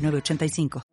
[0.00, 0.89] 985.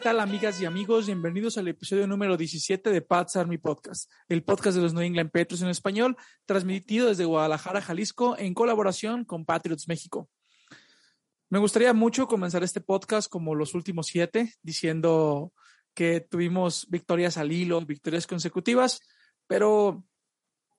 [0.00, 1.06] Tal amigas y amigos?
[1.06, 5.30] Bienvenidos al episodio número 17 de Pats Army Podcast, el podcast de los New England
[5.30, 10.30] Patriots en español, transmitido desde Guadalajara, Jalisco, en colaboración con Patriots México.
[11.50, 15.52] Me gustaría mucho comenzar este podcast como los últimos siete, diciendo
[15.92, 19.02] que tuvimos victorias al hilo, victorias consecutivas,
[19.46, 20.02] pero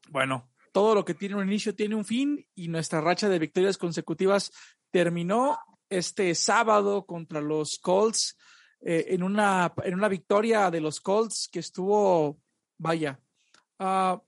[0.09, 3.77] bueno, todo lo que tiene un inicio tiene un fin y nuestra racha de victorias
[3.77, 4.51] consecutivas
[4.89, 8.35] terminó este sábado contra los Colts
[8.81, 12.39] eh, en, una, en una victoria de los Colts que estuvo,
[12.77, 13.19] vaya,
[13.79, 14.19] uh,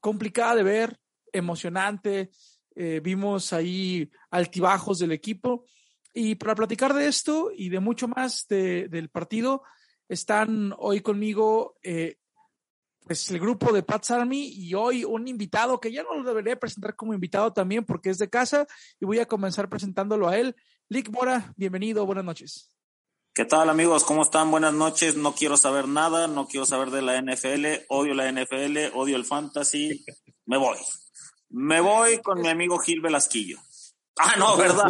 [0.00, 1.00] complicada de ver,
[1.32, 2.30] emocionante.
[2.76, 5.64] Eh, vimos ahí altibajos del equipo.
[6.12, 9.62] Y para platicar de esto y de mucho más de, del partido,
[10.08, 12.18] están hoy conmigo eh,
[13.04, 16.58] pues el grupo de Pats Army y hoy un invitado que ya no lo debería
[16.58, 18.66] presentar como invitado también porque es de casa
[19.00, 20.54] y voy a comenzar presentándolo a él.
[20.88, 22.74] Lick Mora, bienvenido, buenas noches.
[23.36, 24.04] ¿Qué tal amigos?
[24.04, 24.52] ¿Cómo están?
[24.52, 25.16] Buenas noches.
[25.16, 29.24] No quiero saber nada, no quiero saber de la NFL, odio la NFL, odio el
[29.24, 30.04] fantasy.
[30.46, 30.78] Me voy.
[31.48, 33.58] Me voy con mi amigo Gil Velasquillo.
[34.16, 34.84] Ah, no, ¿verdad?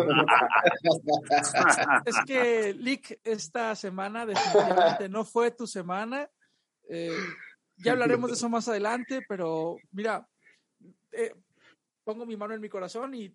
[2.04, 6.28] es que, Lick, esta semana definitivamente no fue tu semana.
[6.90, 7.16] Eh,
[7.78, 10.28] ya hablaremos de eso más adelante, pero mira,
[11.12, 11.34] eh,
[12.04, 13.34] pongo mi mano en mi corazón y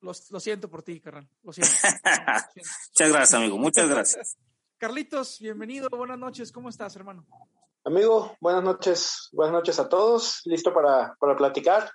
[0.00, 1.28] lo, siento por ti, carnal.
[1.42, 1.72] Lo siento.
[2.54, 3.58] Muchas gracias, amigo.
[3.58, 4.36] Muchas gracias.
[4.78, 5.88] Carlitos, bienvenido.
[5.88, 6.52] Buenas noches.
[6.52, 7.26] ¿Cómo estás, hermano?
[7.84, 9.28] Amigo, buenas noches.
[9.32, 10.42] Buenas noches a todos.
[10.44, 11.90] Listo para, para platicar.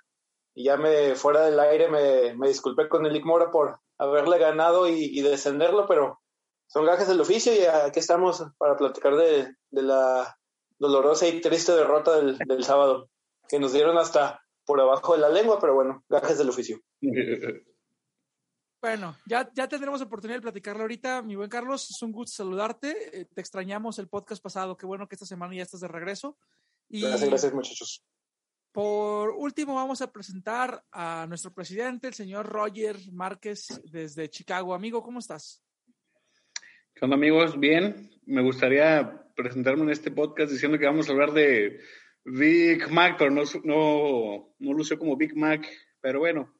[0.54, 4.88] Y ya me, fuera del aire, me, me disculpé con el Mora por haberle ganado
[4.88, 6.20] y, descenderlo, pero
[6.66, 10.36] son gajes del oficio y aquí estamos para platicar de, de la
[10.78, 13.08] dolorosa y triste derrota del, del sábado,
[13.48, 16.80] que nos dieron hasta por abajo de la lengua, pero bueno, gajes del oficio.
[18.82, 21.22] Bueno, ya, ya tendremos oportunidad de platicarlo ahorita.
[21.22, 23.20] Mi buen Carlos, es un gusto saludarte.
[23.20, 24.76] Eh, te extrañamos el podcast pasado.
[24.76, 26.36] Qué bueno que esta semana ya estás de regreso.
[26.88, 28.04] Y gracias, gracias, muchachos.
[28.72, 34.74] Por último, vamos a presentar a nuestro presidente, el señor Roger Márquez, desde Chicago.
[34.74, 35.62] Amigo, ¿cómo estás?
[36.92, 37.60] ¿Qué onda, amigos?
[37.60, 38.10] Bien.
[38.26, 41.78] Me gustaría presentarme en este podcast diciendo que vamos a hablar de
[42.24, 45.68] Big Mac, pero no, no, no lució como Big Mac.
[46.00, 46.52] Pero bueno,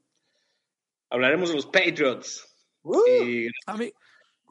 [1.12, 2.49] hablaremos de los Patriots.
[2.83, 2.99] Uh,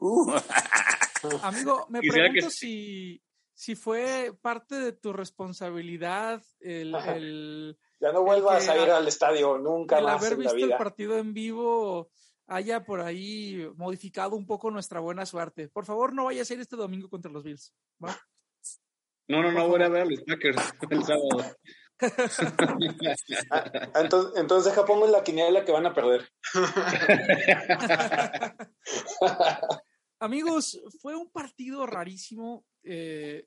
[0.00, 0.32] uh.
[1.42, 3.20] Amigo, me pregunto si,
[3.52, 9.98] si fue parte de tu responsabilidad el, ya no vuelvas a ir al estadio nunca
[9.98, 12.10] el más haber visto el partido en vivo
[12.48, 15.68] haya por ahí modificado un poco nuestra buena suerte.
[15.68, 17.72] Por favor, no vayas a ir este domingo contra los Bills.
[19.28, 21.56] No, no, no voy a ver a los Packers el sábado.
[23.94, 26.28] Entonces, entonces deja pongo la quiniela que van a perder.
[30.18, 32.66] Amigos, fue un partido rarísimo.
[32.82, 33.46] Eh,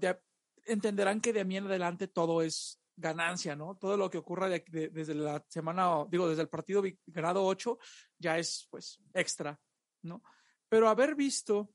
[0.67, 3.77] entenderán que de mí en adelante todo es ganancia, ¿no?
[3.77, 7.79] Todo lo que ocurra desde la semana, digo, desde el partido grado 8
[8.19, 9.59] ya es pues extra,
[10.03, 10.23] ¿no?
[10.69, 11.73] Pero haber visto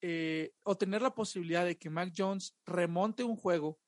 [0.00, 3.78] eh, o tener la posibilidad de que Mac Jones remonte un juego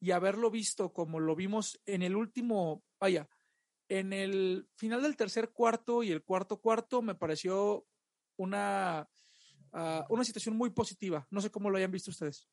[0.00, 3.28] y haberlo visto como lo vimos en el último, vaya,
[3.88, 7.86] en el final del tercer cuarto y el cuarto cuarto me pareció
[8.36, 9.08] una,
[9.72, 11.26] uh, una situación muy positiva.
[11.30, 12.48] No sé cómo lo hayan visto ustedes.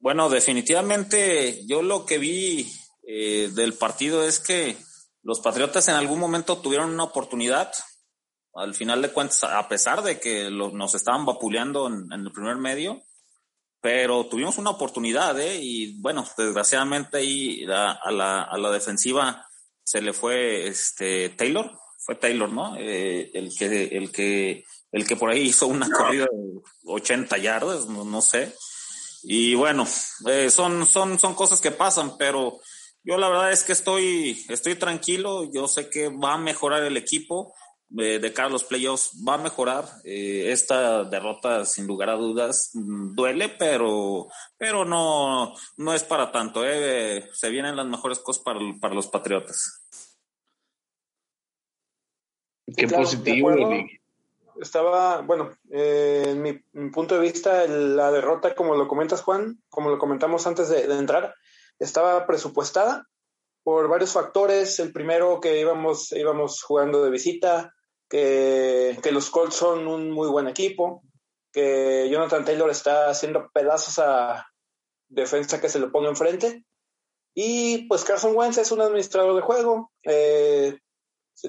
[0.00, 2.70] Bueno, definitivamente yo lo que vi
[3.02, 4.76] eh, del partido es que
[5.22, 7.72] los Patriotas en algún momento tuvieron una oportunidad.
[8.54, 12.32] Al final de cuentas, a pesar de que lo, nos estaban vapuleando en, en, el
[12.32, 13.02] primer medio,
[13.80, 15.58] pero tuvimos una oportunidad, ¿eh?
[15.60, 19.46] Y bueno, desgraciadamente ahí a, a, la, a la defensiva
[19.84, 22.76] se le fue este Taylor, fue Taylor, ¿no?
[22.76, 27.86] Eh, el que el que el que por ahí hizo una corrida de 80 yardas,
[27.86, 28.54] no, no sé.
[29.22, 29.86] Y bueno,
[30.26, 32.60] eh, son, son, son cosas que pasan, pero
[33.02, 35.50] yo la verdad es que estoy, estoy tranquilo.
[35.52, 37.54] Yo sé que va a mejorar el equipo
[37.96, 39.84] eh, de cara a los playoffs, va a mejorar.
[40.04, 46.30] Eh, esta derrota, sin lugar a dudas, mm, duele, pero, pero no, no es para
[46.30, 46.66] tanto.
[46.66, 47.28] Eh.
[47.32, 49.84] Se vienen las mejores cosas para, para los Patriotas.
[52.76, 53.50] Qué claro, positivo,
[54.60, 59.22] estaba, bueno, eh, en mi, mi, punto de vista, el, la derrota, como lo comentas,
[59.22, 61.34] Juan, como lo comentamos antes de, de, entrar,
[61.78, 63.06] estaba presupuestada
[63.62, 64.78] por varios factores.
[64.80, 67.74] El primero, que íbamos, íbamos jugando de visita,
[68.08, 71.02] que, los Colts son un muy buen equipo,
[71.52, 74.46] que Jonathan Taylor está haciendo pedazos a
[75.08, 76.64] defensa que se le ponga enfrente.
[77.34, 79.92] Y pues Carson Wentz es un administrador de juego.
[80.02, 80.78] Eh,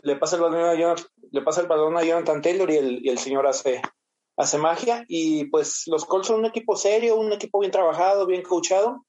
[0.04, 3.06] le pasa el balón a Jonathan, le pasa el balón a Jonathan Taylor y el,
[3.06, 3.82] y el señor hace,
[4.38, 5.06] hace magia.
[5.08, 9.06] Y pues los Colts son un equipo serio, un equipo bien trabajado, bien coachado,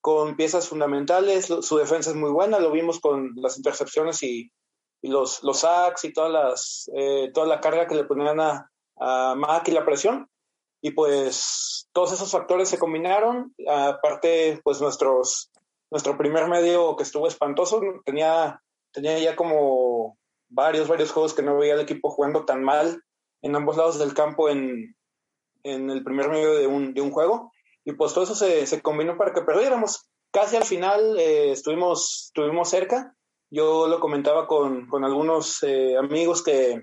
[0.00, 1.46] con piezas fundamentales.
[1.46, 4.52] Su defensa es muy buena, lo vimos con las intercepciones y
[5.02, 9.34] los, los sacks y todas las, eh, toda la carga que le ponían a, a
[9.36, 10.28] Mac y la presión.
[10.80, 13.54] Y pues todos esos factores se combinaron.
[13.68, 15.50] Aparte, pues nuestros,
[15.90, 18.60] nuestro primer medio que estuvo espantoso tenía
[18.92, 20.18] tenía ya como
[20.48, 23.02] varios, varios juegos que no veía el equipo jugando tan mal
[23.42, 24.96] en ambos lados del campo en,
[25.62, 27.52] en el primer medio de un, de un juego.
[27.84, 30.08] Y pues todo eso se, se combinó para que perdiéramos.
[30.30, 33.14] Casi al final eh, estuvimos, estuvimos cerca.
[33.50, 36.82] Yo lo comentaba con, con algunos eh, amigos que,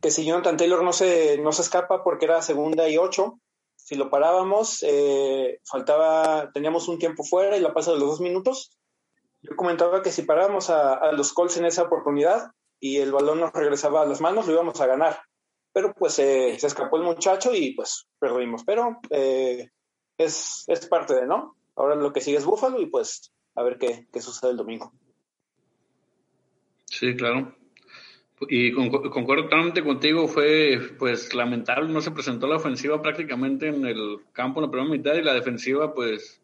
[0.00, 3.38] que si Jonathan Taylor no se, no se escapa porque era segunda y ocho,
[3.76, 8.20] si lo parábamos, eh, faltaba, teníamos un tiempo fuera y la pasa de los dos
[8.20, 8.78] minutos,
[9.42, 13.52] yo comentaba que si parábamos a, los Colts en esa oportunidad y el balón nos
[13.52, 15.20] regresaba a las manos, lo íbamos a ganar.
[15.72, 18.64] Pero pues eh, se escapó el muchacho y pues perdimos.
[18.64, 21.56] Pero es, es parte de, ¿no?
[21.76, 24.92] Ahora lo que sigue es Búfalo y pues a ver qué, qué sucede el domingo.
[26.90, 27.56] Sí, claro.
[28.48, 34.18] Y concuerdo totalmente contigo, fue pues lamentable, no se presentó la ofensiva prácticamente en el
[34.32, 36.42] campo en la primera mitad y la defensiva pues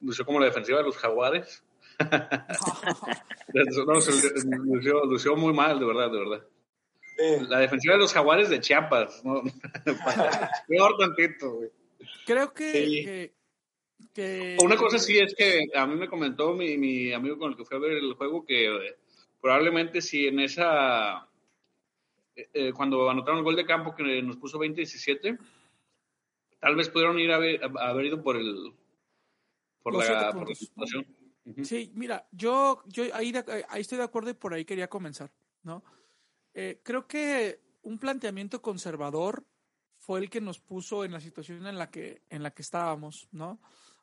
[0.00, 1.64] lució como la defensiva de los jaguares
[3.86, 4.12] no, se
[4.64, 6.46] lució, lució, muy mal, de verdad, de verdad.
[7.16, 7.46] Sí.
[7.48, 9.42] La defensiva de los jaguares de Chiapas, ¿no?
[10.68, 11.70] Peor tantito, güey.
[12.26, 13.04] Creo que, sí.
[13.04, 13.32] que,
[14.12, 17.56] que, Una cosa sí es que a mí me comentó mi, mi amigo con el
[17.56, 18.96] que fui a ver el juego que eh,
[19.46, 21.28] probablemente si en esa...
[22.34, 25.38] Eh, eh, cuando anotaron el gol de campo que nos puso 20-17,
[26.58, 28.74] tal vez pudieron ir a haber, a haber ido por el...
[29.84, 31.06] Por, la, por la situación.
[31.62, 33.32] Sí, mira, yo, yo ahí,
[33.68, 35.30] ahí estoy de acuerdo y por ahí quería comenzar,
[35.62, 35.84] ¿no?
[36.52, 39.46] Eh, creo que un planteamiento conservador
[39.96, 43.28] fue el que nos puso en la situación en la que, en la que estábamos,
[43.30, 43.60] ¿no?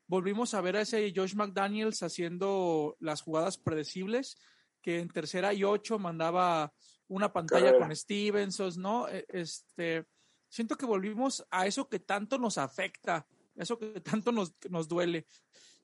[0.08, 4.38] Volvimos a ver a ese Josh McDaniels haciendo las jugadas predecibles,
[4.84, 6.72] que en tercera y ocho mandaba
[7.08, 7.88] una pantalla Carrera.
[7.88, 9.08] con Stevenson, ¿no?
[9.08, 10.06] E, este,
[10.48, 13.26] siento que volvimos a eso que tanto nos afecta,
[13.56, 15.26] eso que tanto nos, nos duele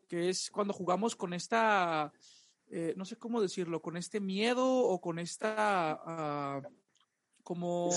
[0.10, 2.12] que es cuando jugamos con esta,
[2.68, 6.68] eh, no sé cómo decirlo, con este miedo o con esta, uh,
[7.44, 7.89] como...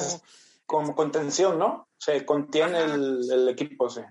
[0.67, 1.89] Como contención, ¿no?
[1.99, 4.03] Se contiene el, el, equipo, sí.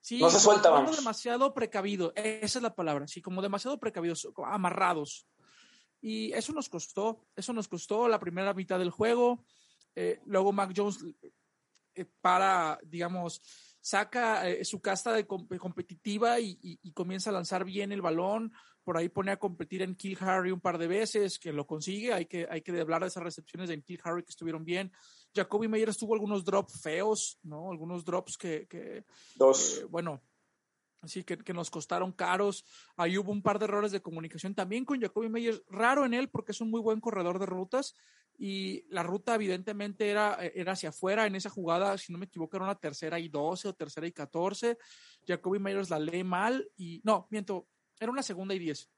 [0.00, 0.96] Sí, no se suelta, vamos.
[0.96, 5.26] demasiado precavido, esa es la palabra, sí, como demasiado precavidos, amarrados.
[6.06, 9.44] Y eso nos costó, eso nos costó la primera mitad del juego.
[9.92, 11.04] Eh, luego Mac Jones
[11.96, 13.42] eh, para, digamos,
[13.80, 18.02] saca eh, su casta de comp competitiva y, y, y, comienza a lanzar bien el
[18.02, 18.52] balón.
[18.84, 22.12] Por ahí pone a competir en Kill Harry un par de veces, que lo consigue.
[22.12, 24.92] Hay que, hay que hablar de esas recepciones de Kill Harry que estuvieron bien.
[25.34, 27.72] Jacoby Meyer tuvo algunos drops feos, ¿no?
[27.72, 28.68] Algunos drops que.
[28.68, 29.78] que Dos.
[29.78, 30.22] Eh, bueno,
[31.02, 32.64] Así que, que, nos costaron caros.
[32.96, 35.62] Ahí hubo un par de errores de comunicación también con Jacoby Meyers.
[35.68, 37.94] Raro en él porque es un muy buen corredor de rutas
[38.38, 41.26] y la ruta evidentemente era, era hacia afuera.
[41.26, 44.12] En esa jugada, si no me equivoco, era una tercera y 12 o tercera y
[44.12, 44.76] 14.
[45.26, 48.90] Jacoby Meyers la lee mal y no, miento, era una segunda y 10.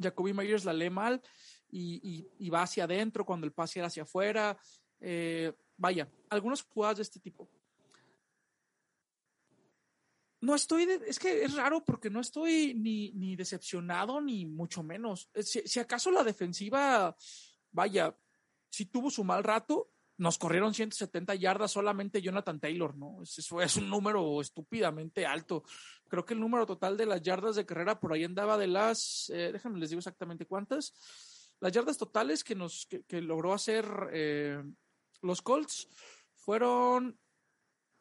[0.00, 1.22] Jacoby Meyers la lee mal
[1.70, 4.56] y, y, va hacia adentro cuando el pase era hacia afuera.
[5.00, 7.48] Eh, vaya, algunas jugadas de este tipo.
[10.44, 14.82] No estoy, de, es que es raro porque no estoy ni, ni decepcionado ni mucho
[14.82, 15.30] menos.
[15.40, 17.16] Si, si, acaso la defensiva,
[17.72, 18.14] vaya,
[18.68, 23.22] si tuvo su mal rato, nos corrieron 170 yardas solamente Jonathan Taylor, ¿no?
[23.22, 25.64] Eso es un número estúpidamente alto.
[26.08, 29.30] Creo que el número total de las yardas de carrera por ahí andaba de las,
[29.30, 30.92] eh, déjenme les digo exactamente cuántas.
[31.58, 34.62] Las yardas totales que nos que, que logró hacer eh,
[35.22, 35.88] los Colts
[36.34, 37.18] fueron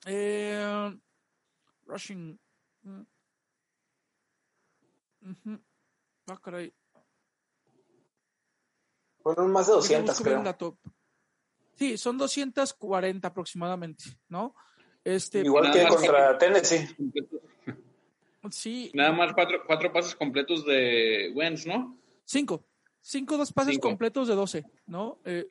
[0.05, 0.99] eh,
[1.93, 2.39] rushing.
[2.83, 3.05] Uh
[5.21, 5.59] -huh.
[6.27, 6.73] Ah, caray.
[9.21, 10.77] Fueron más de 200, creo.
[11.75, 14.53] Sí, son 240 aproximadamente, ¿no?
[15.03, 16.87] Este, Igual que contra Tennessee.
[18.51, 18.91] Sí.
[18.93, 21.97] Nada más cuatro, cuatro pases completos de Wentz, ¿no?
[22.25, 22.65] Cinco.
[23.01, 23.87] Cinco, dos pases Cinco.
[23.87, 25.19] completos de 12, ¿no?
[25.25, 25.49] Eh,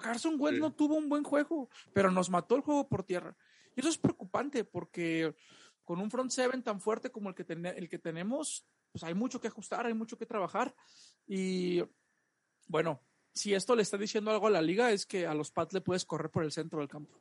[0.00, 0.60] Carson Wentz sí.
[0.60, 3.36] no tuvo un buen juego, pero nos mató el juego por tierra.
[3.74, 5.34] Y eso es preocupante porque
[5.88, 9.14] con un front seven tan fuerte como el que, ten el que tenemos, pues hay
[9.14, 10.74] mucho que ajustar, hay mucho que trabajar.
[11.26, 11.82] Y
[12.66, 13.00] bueno,
[13.32, 15.80] si esto le está diciendo algo a la liga es que a los Pats le
[15.80, 17.18] puedes correr por el centro del campo,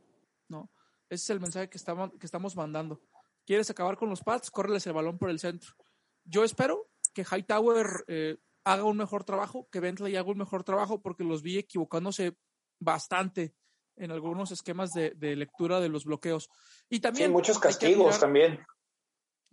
[0.50, 0.70] ¿no?
[1.10, 3.02] Ese es el mensaje que estamos, que estamos mandando.
[3.46, 4.52] ¿Quieres acabar con los Pats?
[4.52, 5.74] Córreles el balón por el centro.
[6.26, 11.02] Yo espero que Hightower eh, haga un mejor trabajo, que Bentley haga un mejor trabajo,
[11.02, 12.38] porque los vi equivocándose
[12.80, 13.56] bastante
[13.98, 16.50] en algunos esquemas de, de lectura de los bloqueos.
[16.89, 17.30] Y también...
[17.30, 18.60] Sí, muchos castigos también.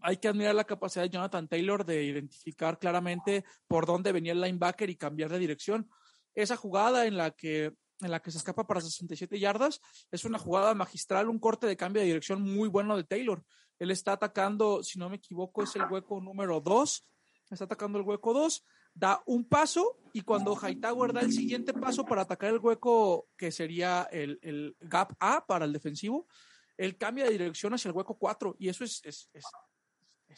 [0.02, 4.40] Hay que admirar la capacidad de Jonathan Taylor de identificar claramente por dónde venía el
[4.40, 5.88] linebacker y cambiar de dirección.
[6.34, 10.38] Esa jugada en la que en la que se escapa para 67 yardas, es una
[10.38, 13.42] jugada magistral, un corte de cambio de dirección muy bueno de Taylor.
[13.78, 17.08] Él está atacando, si no me equivoco, es el hueco número 2,
[17.50, 22.04] está atacando el hueco 2, da un paso y cuando Hightower da el siguiente paso
[22.04, 26.28] para atacar el hueco que sería el, el gap A para el defensivo,
[26.76, 29.44] él cambia de dirección hacia el hueco 4 y eso es, es, es,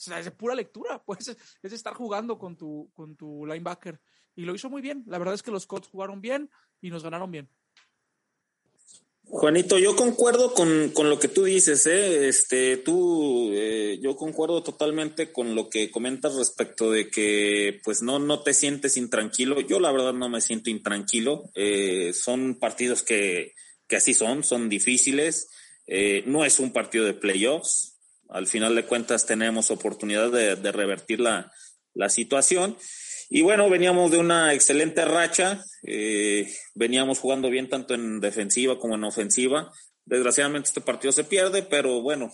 [0.09, 4.01] es pura lectura, pues es estar jugando con tu, con tu linebacker
[4.35, 5.05] y lo hizo muy bien.
[5.07, 7.51] La verdad es que los Colts jugaron bien y nos ganaron bien.
[9.29, 12.29] Juanito, yo concuerdo con, con lo que tú dices, ¿eh?
[12.29, 18.21] Este, tú, eh, yo concuerdo totalmente con lo que comentas respecto de que, pues, no,
[18.21, 19.61] no te sientes intranquilo.
[19.61, 21.51] Yo, la verdad, no me siento intranquilo.
[21.57, 23.55] Eh, son partidos que,
[23.89, 25.49] que así son, son difíciles.
[25.89, 27.99] Eh, no es un partido de playoffs.
[28.29, 31.53] Al final de cuentas, tenemos oportunidad de, de revertir la,
[31.95, 32.77] la situación.
[33.29, 38.95] Y bueno, veníamos de una excelente racha, eh, veníamos jugando bien tanto en defensiva como
[38.95, 39.73] en ofensiva.
[40.05, 42.31] Desgraciadamente este partido se pierde, pero bueno,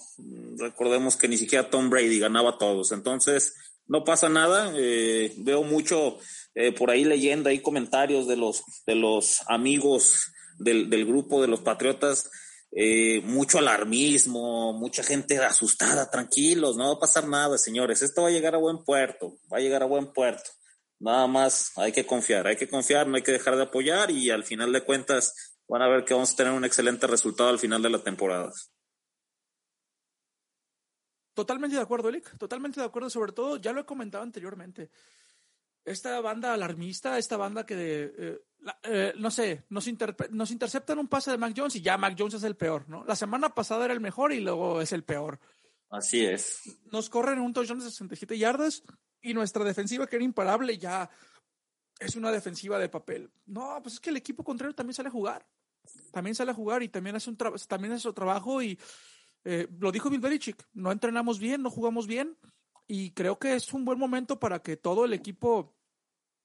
[0.59, 3.55] recordemos que ni siquiera Tom Brady ganaba todos, entonces
[3.87, 4.73] no pasa nada.
[4.77, 6.19] Eh, veo mucho
[6.55, 11.49] eh, por ahí leyenda y comentarios de los, de los amigos del, del grupo de
[11.49, 12.31] los Patriotas,
[12.75, 18.29] eh, mucho alarmismo, mucha gente asustada, tranquilos, no va a pasar nada, señores, esto va
[18.29, 20.51] a llegar a buen puerto, va a llegar a buen puerto.
[21.03, 24.31] Nada más hay que confiar, hay que confiar, no hay que dejar de apoyar y
[24.31, 27.59] al final de cuentas van a ver que vamos a tener un excelente resultado al
[27.59, 28.53] final de la temporada.
[31.35, 34.93] Totalmente de acuerdo, Eric, totalmente de acuerdo, sobre todo, ya lo he comentado anteriormente.
[35.85, 37.75] Esta banda alarmista, esta banda que,
[38.17, 39.89] eh, la, eh, no sé, nos,
[40.31, 43.05] nos interceptan un pase de Mac Jones y ya Mac Jones es el peor, ¿no?
[43.07, 45.41] La semana pasada era el mejor y luego es el peor.
[45.91, 46.61] Así es.
[46.93, 48.85] Nos corren un touchdown de 67 yardas
[49.23, 51.09] y nuestra defensiva, que era imparable, ya
[51.99, 53.31] es una defensiva de papel.
[53.47, 55.47] No, pues es que el equipo contrario también sale a jugar.
[56.13, 58.63] También sale a jugar y también hace, un también hace su trabajo.
[58.63, 58.79] Y
[59.45, 62.37] eh, lo dijo Bill Belichick: no entrenamos bien, no jugamos bien.
[62.87, 65.75] Y creo que es un buen momento para que todo el equipo.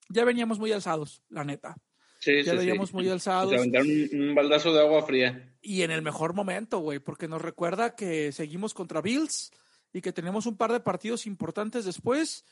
[0.09, 1.75] Ya veníamos muy alzados, la neta.
[2.19, 2.95] Sí, ya sí, veníamos sí.
[2.95, 3.53] muy alzados.
[3.53, 5.53] Aventaron un, un baldazo de agua fría.
[5.61, 9.51] Y en el mejor momento, güey, porque nos recuerda que seguimos contra Bills
[9.91, 12.45] y que tenemos un par de partidos importantes después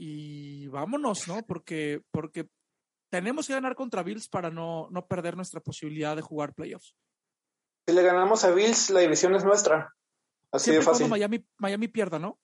[0.00, 1.42] y vámonos, ¿no?
[1.44, 2.46] Porque, porque
[3.10, 6.94] tenemos que ganar contra Bills para no, no perder nuestra posibilidad de jugar playoffs.
[7.84, 9.92] Si le ganamos a Bills, la división es nuestra.
[10.52, 11.08] Así Siempre de fácil.
[11.08, 12.38] Miami, Miami pierda, ¿no?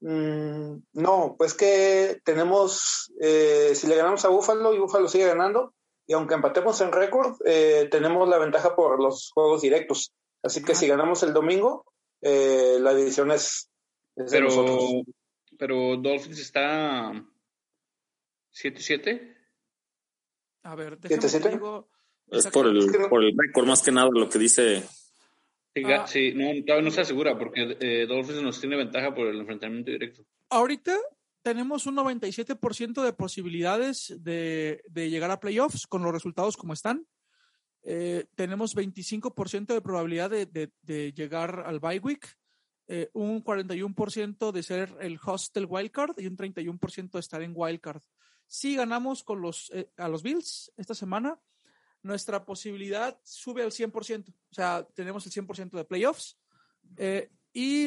[0.00, 5.74] Mm, no, pues que tenemos, eh, si le ganamos a Buffalo y Buffalo sigue ganando,
[6.06, 10.12] y aunque empatemos en récord, eh, tenemos la ventaja por los juegos directos.
[10.42, 10.74] Así que ah.
[10.74, 11.86] si ganamos el domingo,
[12.20, 13.70] eh, la división es
[14.30, 14.48] pero,
[15.58, 17.12] pero Dolphins está
[18.54, 19.36] 7-7.
[20.62, 21.88] A ver, déjame digo,
[22.30, 24.82] Es por el, por el récord, más que nada, lo que dice.
[25.74, 26.06] Sí, ah.
[26.34, 30.24] no, todavía no se asegura porque eh, Dolphins nos tiene ventaja por el enfrentamiento directo.
[30.48, 30.96] Ahorita
[31.42, 37.06] tenemos un 97% de posibilidades de, de, llegar a playoffs con los resultados como están.
[37.82, 42.36] Eh, tenemos 25% de probabilidad de, de, de, llegar al bye week,
[42.90, 47.52] eh, un 41% de ser el host del wildcard y un 31% de estar en
[47.54, 48.00] wildcard.
[48.46, 51.38] Si ganamos con los, eh, a los Bills esta semana,
[52.02, 54.30] nuestra posibilidad sube al 100%.
[54.30, 56.38] O sea, tenemos el 100% de playoffs
[56.96, 57.86] eh, y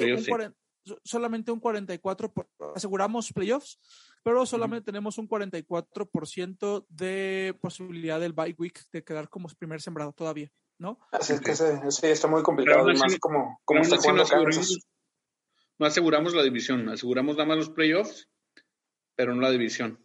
[1.03, 2.31] solamente un 44,
[2.75, 3.79] aseguramos playoffs,
[4.23, 10.13] pero solamente tenemos un 44% de posibilidad del bye week de quedar como primer sembrado
[10.13, 10.99] todavía, ¿no?
[11.11, 12.89] Así es que sí, está muy complicado.
[12.89, 14.79] Además, como, como está no, aseguramos,
[15.77, 18.27] no aseguramos la división, aseguramos nada más los playoffs,
[19.15, 20.03] pero no la división.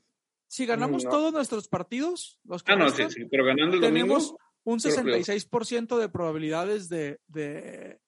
[0.48, 4.78] Si ganamos todos nuestros partidos, los ah, no, sí, sí, pero ganando el tenemos un
[4.78, 7.98] 66% de probabilidades de, de,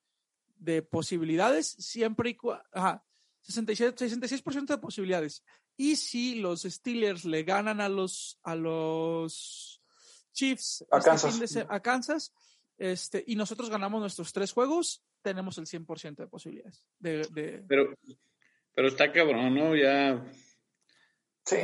[0.58, 2.62] de, posibilidades, siempre y cuando.
[2.72, 3.02] Ajá,
[3.48, 5.42] 66%, 66 de posibilidades.
[5.74, 9.80] Y si los Steelers le ganan a los, a los
[10.32, 12.32] Chiefs a este Kansas, de, a Kansas
[12.78, 16.84] este, y nosotros ganamos nuestros tres juegos, tenemos el 100% de posibilidades.
[16.98, 17.64] De.
[17.68, 17.94] Pero,
[18.74, 19.76] pero está cabrón, ¿no?
[19.76, 20.24] Ya
[21.48, 21.56] Sí,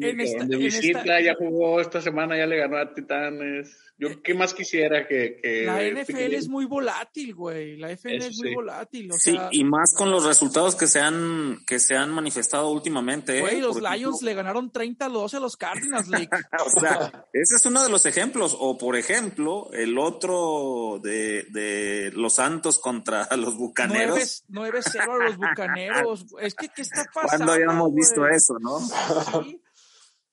[0.00, 3.76] en, esta, de visita ya jugó esta semana, ya le ganó a Titanes.
[3.98, 5.38] Yo qué más quisiera que...
[5.40, 7.76] que la NFL es muy volátil, güey.
[7.78, 9.10] La NFL es muy volátil.
[9.10, 12.68] O sí, sea, y más con los resultados que se han, que se han manifestado
[12.70, 13.38] últimamente.
[13.38, 13.40] ¿eh?
[13.40, 16.28] Güey, los Lions le ganaron 30-12 a los Cardinals, League.
[16.66, 18.54] o sea, ese es uno de los ejemplos.
[18.58, 24.44] O por ejemplo, el otro de, de los Santos contra los Bucaneros.
[24.50, 26.26] 9-0 a los Bucaneros.
[26.42, 27.46] es que, ¿qué está pasando?
[27.46, 28.78] ¿Cuándo habíamos visto eso, no?
[29.44, 29.62] Sí.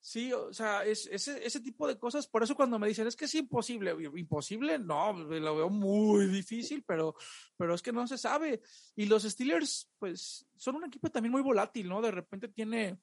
[0.05, 3.15] Sí, o sea, es, ese, ese tipo de cosas, por eso cuando me dicen es
[3.15, 7.15] que es imposible, imposible, no, lo veo muy difícil, pero,
[7.55, 8.62] pero es que no se sabe.
[8.98, 12.02] Y los Steelers, pues, son un equipo también muy volátil, ¿no?
[12.02, 12.99] De repente tiene,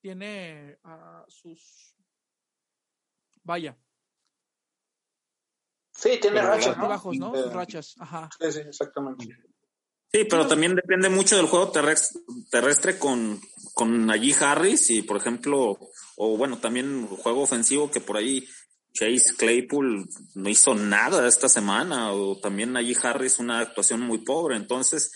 [0.00, 1.96] tiene uh, sus,
[3.42, 3.76] vaya.
[5.90, 6.88] Sí, tiene rachas, ¿no?
[6.88, 7.34] bajos, ¿no?
[7.34, 8.30] Sus rachas, ajá.
[8.40, 9.36] Sí, sí, exactamente.
[10.14, 13.40] Sí, pero también depende mucho del juego terrestre, terrestre con,
[13.74, 15.76] con allí Harris y, por ejemplo,
[16.14, 18.46] o bueno, también juego ofensivo que por ahí
[18.92, 24.54] Chase Claypool no hizo nada esta semana, o también allí Harris una actuación muy pobre.
[24.54, 25.10] Entonces,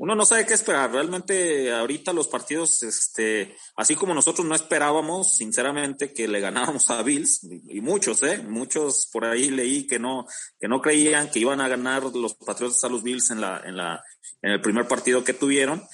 [0.00, 0.90] uno no sabe qué esperar.
[0.90, 7.02] Realmente ahorita los partidos, este, así como nosotros no esperábamos, sinceramente, que le ganábamos a
[7.02, 10.26] Bills, y muchos, eh, muchos por ahí leí que no,
[10.58, 13.76] que no creían que iban a ganar los Patriotas a los Bills en la, en
[13.76, 14.02] la,
[14.40, 15.86] en el primer partido que tuvieron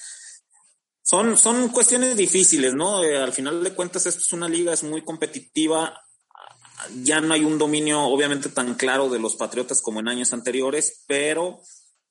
[1.07, 3.03] son, son cuestiones difíciles, ¿no?
[3.03, 6.01] Eh, al final de cuentas, esto es una liga, es muy competitiva.
[7.01, 11.05] Ya no hay un dominio, obviamente, tan claro de los Patriotas como en años anteriores,
[11.07, 11.61] pero,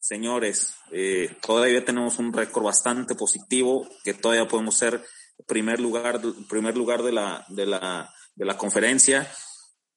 [0.06, 5.04] señores, eh, todavía tenemos un récord bastante positivo, que todavía podemos ser
[5.46, 9.28] primer lugar, primer lugar de la, de la, de la conferencia.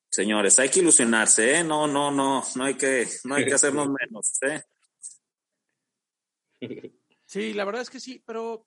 [0.09, 1.63] Señores, hay que ilusionarse, ¿eh?
[1.63, 4.63] No, no, no, no hay que, no hay que hacernos menos, ¿eh?
[7.25, 8.65] Sí, la verdad es que sí, pero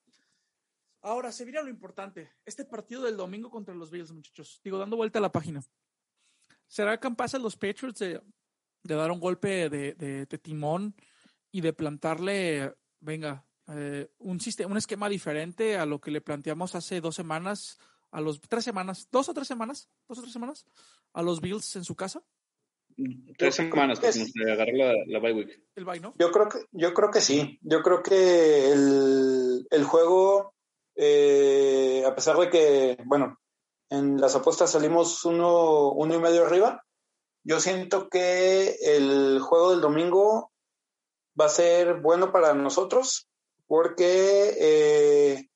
[1.04, 2.30] Ahora, se viene lo importante.
[2.46, 4.60] Este partido del domingo contra los Bills, muchachos.
[4.62, 5.60] Digo, dando vuelta a la página.
[6.68, 8.22] ¿Será capaz los Patriots de,
[8.84, 10.94] dar un golpe de, timón
[11.52, 16.74] y de plantarle, venga, eh, un, sistema, un esquema diferente a lo que le planteamos
[16.74, 17.78] hace dos semanas,
[18.10, 20.66] a los tres semanas, dos o tres semanas, dos o tres semanas,
[21.12, 22.24] a los Bills en su casa?
[23.38, 25.62] Tres semanas, que se agarró la, la bye week.
[25.76, 26.14] El bye, ¿no?
[26.18, 27.58] Yo creo que, yo creo que sí.
[27.62, 30.54] Yo creo que el, el juego
[30.94, 33.38] eh, a pesar de que, bueno,
[33.88, 36.84] en las apuestas salimos uno, uno y medio arriba,
[37.44, 40.51] yo siento que el juego del domingo
[41.40, 43.28] va a ser bueno para nosotros
[43.66, 45.48] porque eh,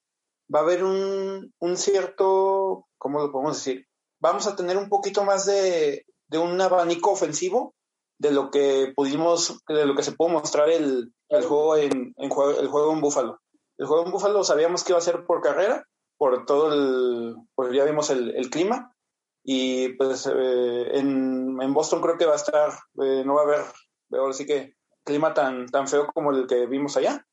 [0.53, 3.87] va a haber un, un, cierto, ¿cómo lo podemos decir?
[4.21, 7.75] Vamos a tener un poquito más de, de un abanico ofensivo
[8.19, 12.31] de lo que pudimos, de lo que se pudo mostrar el, el juego en, en,
[12.31, 13.39] el juego en Búfalo.
[13.79, 15.85] El juego en Buffalo sabíamos que iba a ser por carrera,
[16.17, 18.93] por todo el, pues ya vimos el, el clima.
[19.45, 22.71] Y pues eh, en, en, Boston creo que va a estar,
[23.03, 23.61] eh, no va a haber,
[24.12, 24.76] ahora sí que
[25.07, 27.25] clima tan, tan feo como el que vimos allá.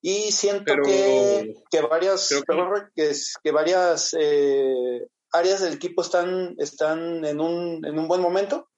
[0.00, 2.28] Y siento que, que varias,
[2.94, 8.70] que, que, varias eh, áreas del equipo están, están en, un, en un buen momento.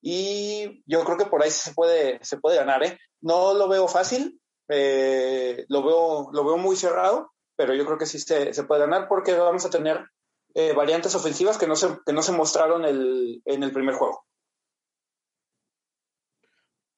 [0.00, 2.96] Y yo creo que por ahí se puede, se puede ganar, ¿eh?
[3.20, 4.38] No lo veo fácil,
[4.74, 8.80] Eh, lo, veo, lo veo muy cerrado, pero yo creo que sí se, se puede
[8.80, 10.06] ganar porque vamos a tener
[10.54, 14.24] eh, variantes ofensivas que no se, que no se mostraron el, en el primer juego.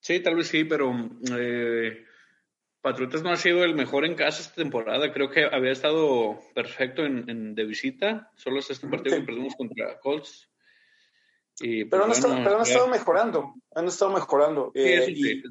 [0.04, 0.92] Sí, tal vez sí, pero
[1.34, 2.04] eh,
[2.82, 5.10] Patriotas no ha sido el mejor en casa esta temporada.
[5.14, 8.30] Creo que había estado perfecto en, de visita.
[8.36, 10.50] Solo es este partido que perdimos contra Colts.
[11.58, 13.54] Y, pero, pues, han estado, mejorando.
[13.74, 14.72] Han estado mejorando.
[14.74, 15.42] Eh,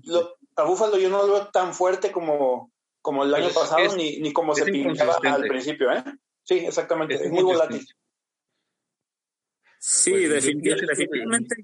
[0.55, 4.31] a Búfalo yo no lo veo tan fuerte como, como el año pasado, ni, ni
[4.31, 5.91] como se pintaba al principio.
[5.91, 6.03] ¿eh?
[6.43, 7.15] Sí, exactamente.
[7.15, 7.83] Es, muy volátil.
[9.85, 11.55] Sí, pues, definitivamente,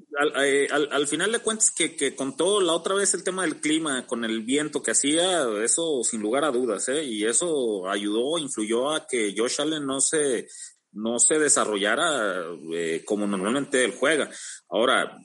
[0.43, 3.61] eh, al, final de cuentas que, que con todo la otra vez el tema del
[3.61, 7.01] clima, con el viento que hacía, eso sin lugar a dudas, ¿eh?
[7.01, 10.49] y eso ayudó, influyó a que Josh Allen no se,
[10.91, 14.29] no se desarrollara eh, como normalmente él juega.
[14.69, 15.19] Ahora,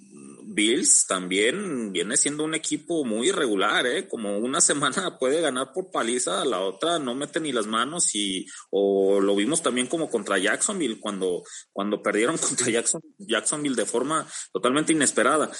[0.47, 4.07] Bills también viene siendo un equipo muy irregular, ¿eh?
[4.09, 8.47] Como una semana puede ganar por paliza, la otra no mete ni las manos y,
[8.71, 14.27] o lo vimos también como contra Jacksonville, cuando, cuando perdieron contra Jackson, Jacksonville de forma
[14.53, 15.51] totalmente inesperada.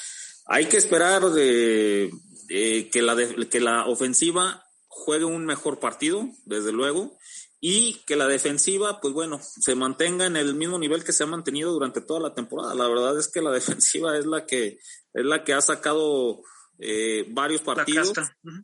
[0.47, 2.11] Hay que esperar de,
[2.49, 3.17] que, la
[3.51, 7.17] que la ofensiva juegue un mejor partido, desde luego,
[7.67, 11.27] y que la defensiva, pues bueno, se mantenga en el mismo nivel que se ha
[11.27, 12.75] mantenido durante toda la temporada.
[12.75, 14.79] La verdad es que la defensiva es la que
[15.15, 16.43] es la que ha sacado
[16.79, 18.13] eh, varios partidos.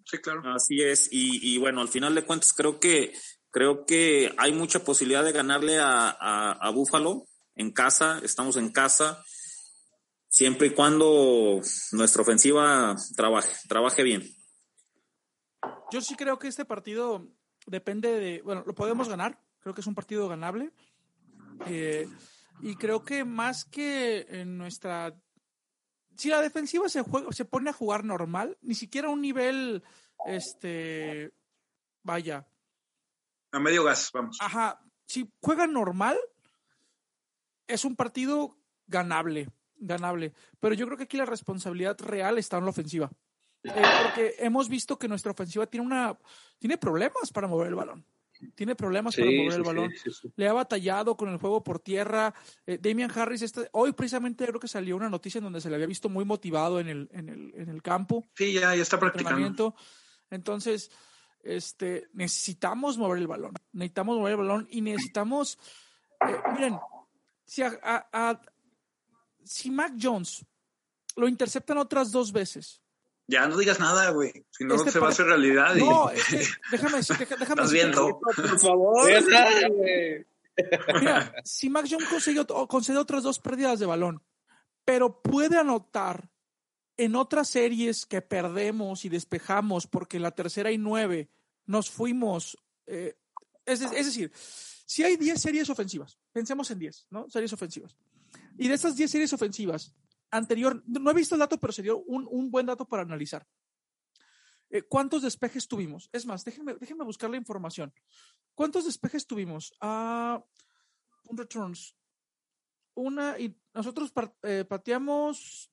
[0.04, 0.42] Sí, claro.
[0.54, 1.08] Así es.
[1.10, 3.14] Y, bueno, al final de cuentas creo que
[3.50, 8.20] creo que hay mucha posibilidad de ganarle a, a, a Búfalo en casa.
[8.22, 9.24] Estamos en casa
[10.28, 14.28] siempre y cuando nuestra ofensiva trabaje, trabaje bien.
[15.90, 17.32] Yo sí creo que este partido
[17.70, 20.72] depende de, bueno, lo podemos ganar, creo que es un partido ganable.
[21.66, 22.08] Eh,
[22.60, 25.14] y creo que más que en nuestra...
[26.16, 29.82] Si la defensiva se, juega, se pone a jugar normal, ni siquiera un nivel,
[30.26, 31.32] este,
[32.02, 32.46] vaya.
[33.52, 34.36] A medio gas, vamos.
[34.40, 36.18] Ajá, si juega normal,
[37.66, 40.34] es un partido ganable, ganable.
[40.58, 43.10] Pero yo creo que aquí la responsabilidad real está en la ofensiva.
[43.62, 46.18] Eh, porque hemos visto que nuestra ofensiva tiene una
[46.58, 48.04] tiene problemas para mover el balón.
[48.54, 49.92] Tiene problemas para mover el balón.
[50.36, 52.34] Le ha batallado con el juego por tierra.
[52.66, 55.74] Eh, Damian Harris, este, hoy precisamente creo que salió una noticia en donde se le
[55.74, 58.26] había visto muy motivado en el, en el, en el campo.
[58.34, 59.74] Sí, ya, ya está practicando.
[60.30, 60.90] Entonces,
[61.42, 63.52] este, necesitamos mover el balón.
[63.72, 65.58] Necesitamos mover el balón y necesitamos.
[66.26, 66.78] Eh, miren,
[67.44, 67.62] si,
[69.44, 70.46] si Mac Jones
[71.16, 72.80] lo interceptan otras dos veces
[73.30, 74.44] ya no digas nada, güey.
[74.50, 75.74] Si no, este se va a hacer realidad.
[75.76, 76.10] No,
[76.70, 78.18] déjame decir, déjame Estás viendo.
[78.18, 79.08] Por favor.
[81.00, 82.08] Mira, si Max Jones
[82.68, 84.22] concede otras dos pérdidas de balón,
[84.84, 86.30] pero puede anotar
[86.96, 91.30] en otras series que perdemos y despejamos porque en la tercera y nueve
[91.66, 92.58] nos fuimos.
[92.86, 93.16] Eh,
[93.64, 97.30] es, es, decir, si hay 10 series ofensivas, pensemos en 10, ¿no?
[97.30, 97.96] Series ofensivas.
[98.58, 99.94] Y de esas 10 series ofensivas,
[100.30, 103.46] anterior, no he visto el dato, pero se dio un, buen dato para analizar.
[104.70, 106.08] Eh, ¿Cuántos despejes tuvimos?
[106.12, 107.92] Es más, déjenme, déjenme buscar la información.
[108.54, 109.72] ¿Cuántos despejes tuvimos?
[109.80, 110.42] Ah,
[111.24, 111.96] un returns.
[112.94, 114.12] Una, y nosotros
[114.42, 115.70] eh, pateamos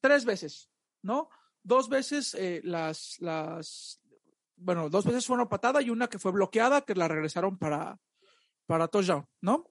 [0.00, 0.70] tres veces,
[1.02, 1.28] ¿no?
[1.62, 4.00] Dos veces eh, las, las,
[4.56, 7.98] bueno, dos veces fue una patada y una que fue bloqueada, que la regresaron para,
[8.66, 9.70] para touchdown, ¿no?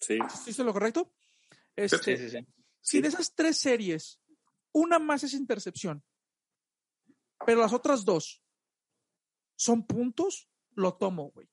[0.00, 0.18] Sí.
[0.46, 1.12] ¿Es lo correcto?
[1.76, 2.46] Este, sí, sí, sí.
[2.82, 4.20] Si de esas tres series,
[4.72, 6.04] una más es intercepción,
[7.46, 8.42] pero las otras dos
[9.56, 11.48] son puntos, lo tomo, güey.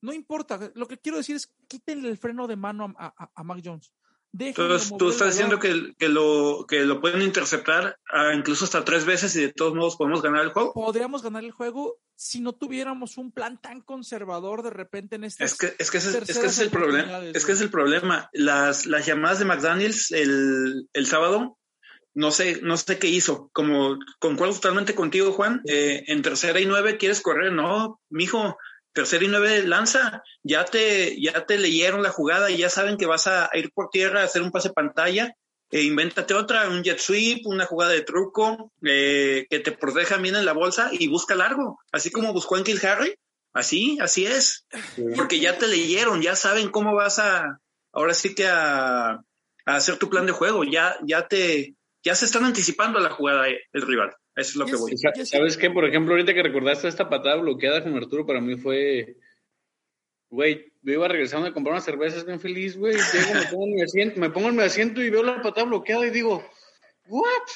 [0.00, 3.60] No importa, lo que quiero decir es quítenle el freno de mano a, a, Mac
[3.64, 3.92] Jones.
[4.38, 9.04] Entonces, tú estás diciendo que, que, lo, que lo pueden interceptar ah, incluso hasta tres
[9.04, 10.72] veces y de todos modos podemos ganar el juego.
[10.72, 15.44] Podríamos ganar el juego si no tuviéramos un plan tan conservador de repente en este
[15.44, 18.30] es que es que ese, es, que es el problema es que es el problema.
[18.32, 21.58] Las, las llamadas de McDaniels el, el sábado
[22.14, 23.50] no sé no sé qué hizo.
[23.52, 28.56] Como concuerdo totalmente contigo Juan eh, en tercera y nueve quieres correr no mijo
[28.96, 33.04] tercera y nueve lanza ya te ya te leyeron la jugada y ya saben que
[33.04, 35.36] vas a, ir por tierra a hacer un pase pantalla
[35.70, 40.36] e invéntate otra, un jet sweep, una jugada de truco eh, que te proteja bien
[40.36, 43.18] en la bolsa y busca largo, así como buscó en Kill Harry,
[43.52, 44.64] así, así es,
[45.16, 47.58] porque ya te leyeron, ya saben cómo vas a,
[47.92, 49.20] ahora sí que a,
[49.64, 51.74] hacer tu plan de juego, ya, ya te,
[52.06, 54.96] ya se están anticipando a la jugada el rival, eso es lo que voy.
[54.96, 55.70] ¿Sabes qué?
[55.70, 59.16] Por ejemplo, ahorita que recordaste esta patada bloqueada con Arturo, para mí fue
[60.30, 62.94] Güey, yo iba regresando a comprar unas cervezas bien feliz, güey.
[62.94, 66.06] me pongo en mi asiento, me pongo en mi asiento y veo la patada bloqueada
[66.06, 66.44] y digo,
[67.08, 67.48] ¿what?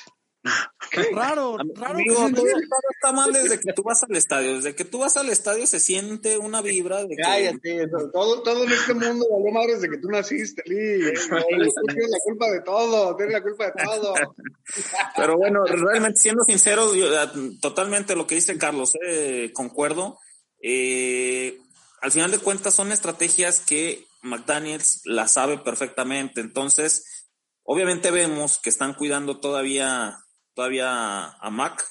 [1.12, 1.94] Raro, raro.
[1.94, 2.46] Amigo, que todo
[2.90, 4.56] está mal desde que tú vas al estadio.
[4.56, 8.42] Desde que tú vas al estadio se siente una vibra de que Cállate, eso, todo,
[8.42, 11.12] todo en este mundo valió madre desde que tú naciste, Lee.
[11.20, 14.14] Tú tienes la culpa de todo, tienes la culpa de todo.
[15.16, 17.28] Pero bueno, realmente siendo sincero, yo, eh,
[17.60, 20.18] totalmente lo que dice Carlos, eh, concuerdo.
[20.60, 21.60] Eh,
[22.00, 26.40] al final de cuentas son estrategias que McDaniels la sabe perfectamente.
[26.40, 27.28] Entonces,
[27.62, 30.18] obviamente vemos que están cuidando todavía,
[30.54, 31.86] todavía a Mac.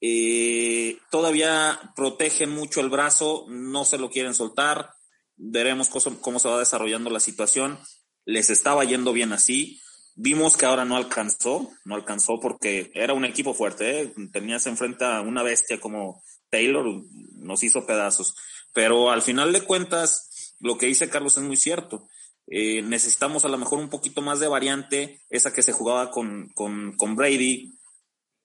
[0.00, 4.90] Eh, todavía protegen mucho el brazo, no se lo quieren soltar.
[5.36, 7.78] Veremos cómo, cómo se va desarrollando la situación.
[8.24, 9.80] Les estaba yendo bien así.
[10.16, 14.14] Vimos que ahora no alcanzó, no alcanzó porque era un equipo fuerte, ¿eh?
[14.32, 16.86] tenías enfrente a una bestia como Taylor,
[17.34, 18.36] nos hizo pedazos.
[18.72, 22.06] Pero al final de cuentas, lo que dice Carlos es muy cierto.
[22.46, 26.50] Eh, necesitamos a lo mejor un poquito más de variante, esa que se jugaba con,
[26.54, 27.78] con, con Brady,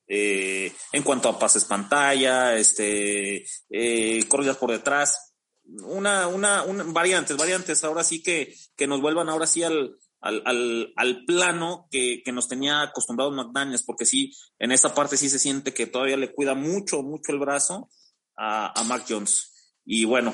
[0.08, 5.34] eh, en cuanto a pases pantalla, este, eh, corridas por detrás,
[5.84, 10.94] una, una, variantes, variantes, ahora sí que, que nos vuelvan ahora sí al, al, al,
[10.96, 15.40] al plano que, que, nos tenía acostumbrados McDaniels, porque sí, en esa parte sí se
[15.40, 17.90] siente que todavía le cuida mucho, mucho el brazo
[18.36, 19.54] a, a Mac Jones.
[19.86, 20.34] Y bueno,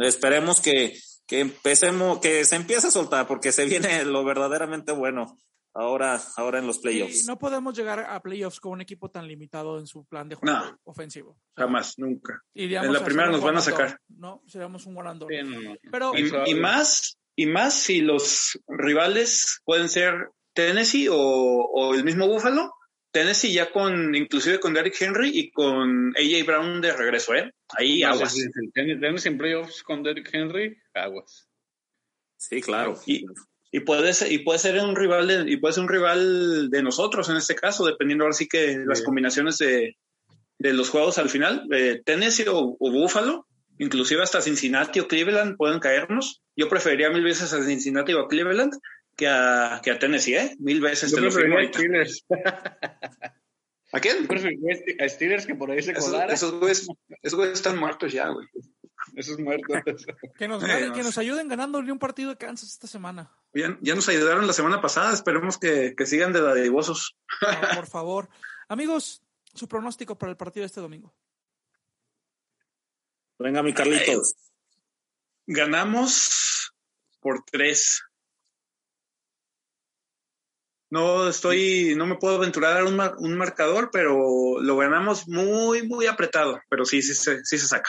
[0.00, 5.36] esperemos que, que empecemos, que se empiece a soltar, porque se viene lo verdaderamente bueno
[5.74, 7.22] ahora, ahora en los playoffs.
[7.22, 10.34] Y no podemos llegar a playoffs con un equipo tan limitado en su plan de
[10.34, 10.78] juego No.
[10.84, 11.30] ofensivo.
[11.30, 12.42] O sea, Jamás, nunca.
[12.54, 13.98] En la primera nos van a sacar.
[14.08, 15.76] No, seríamos un Sí, no, no.
[15.90, 16.12] Pero
[16.46, 22.72] Y, más, y más si los rivales pueden ser Tennessee o, o el mismo Buffalo.
[23.12, 27.52] Tennessee ya con, inclusive con Derrick Henry y con AJ Brown de regreso, ¿eh?
[27.76, 28.36] Ahí No, aguas.
[28.74, 31.48] tienes en playoffs con Derrick Henry, aguas.
[32.38, 32.98] Sí, claro.
[33.06, 33.24] Y,
[33.70, 36.82] y puede ser, y puede ser un rival de, y puede ser un rival de
[36.82, 39.96] nosotros en este caso, dependiendo ahora sí que las combinaciones de,
[40.58, 43.46] de los juegos al final, eh, Tennessee o, o Buffalo,
[43.78, 46.42] inclusive hasta Cincinnati o Cleveland pueden caernos.
[46.56, 48.72] Yo preferiría mil veces a Cincinnati o a Cleveland
[49.16, 50.56] que a, que a Tennessee, ¿eh?
[50.58, 51.78] Mil veces Yo te lo firmo a ahorita.
[51.78, 52.24] Steelers.
[53.94, 54.26] ¿A quién?
[55.00, 56.32] A Steelers que por ahí se Esos, colara.
[56.32, 56.88] esos güeyes,
[57.22, 58.48] esos güeyes están muertos ya, güey.
[59.14, 59.76] Esos muertos.
[60.38, 63.30] que nos, Eh, que nos ayuden ganándole un partido de Kansas esta semana.
[63.52, 67.16] Ya, ya nos ayudaron la semana pasada, esperemos que, que sigan de dadivosos.
[67.42, 68.28] No, por favor.
[68.68, 69.22] Amigos,
[69.54, 71.14] su pronóstico para el partido de este domingo.
[73.38, 74.34] Venga, mi Carlitos.
[75.46, 76.72] Ganamos
[77.20, 78.02] por tres.
[80.92, 85.26] No estoy, no me puedo aventurar a dar un, mar- un marcador, pero lo ganamos
[85.26, 86.60] muy, muy apretado.
[86.68, 87.88] Pero sí, sí, se- sí se saca.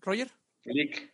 [0.00, 0.30] Roger.
[0.64, 1.12] Lick.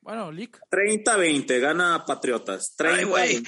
[0.00, 2.74] Bueno, Lick, 30-20, gana Patriotas.
[2.76, 3.42] 30 Ay, güey.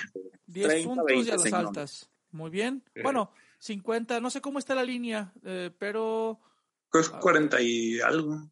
[0.47, 1.67] 10 30, puntos 20, y a las señor.
[1.67, 2.11] altas.
[2.31, 2.83] Muy bien.
[2.95, 3.03] Sí.
[3.03, 6.41] Bueno, 50, no sé cómo está la línea, eh, pero
[6.91, 8.51] Pues 40 y algo.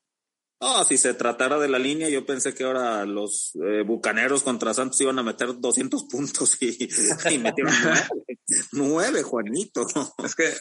[0.60, 4.74] No, si se tratara de la línea, yo pensé que ahora los eh, bucaneros contra
[4.74, 6.88] Santos iban a meter 200 puntos y,
[7.30, 8.38] y metieron nueve.
[8.72, 9.86] Nueve, Juanito.
[10.24, 10.52] Es que,